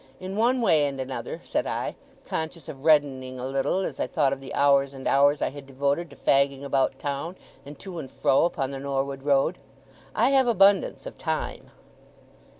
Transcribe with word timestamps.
In 0.19 0.35
one 0.35 0.61
way 0.61 0.87
and 0.87 0.99
another,' 0.99 1.41
said 1.43 1.67
I, 1.67 1.95
conscious 2.25 2.67
of 2.67 2.83
reddening 2.83 3.37
a 3.39 3.45
little 3.45 3.81
as 3.85 3.99
I 3.99 4.07
thought 4.07 4.33
of 4.33 4.39
the 4.39 4.51
hours 4.55 4.95
and 4.95 5.07
hours 5.07 5.43
I 5.43 5.49
had 5.51 5.67
devoted 5.67 6.09
to 6.09 6.15
fagging 6.15 6.63
about 6.63 6.97
town, 6.97 7.35
and 7.67 7.77
to 7.77 7.99
and 7.99 8.09
fro 8.09 8.45
upon 8.45 8.71
the 8.71 8.79
Norwood 8.79 9.21
Road, 9.21 9.59
'I 10.15 10.29
have 10.31 10.47
abundance 10.47 11.05
of 11.05 11.19
time. 11.19 11.69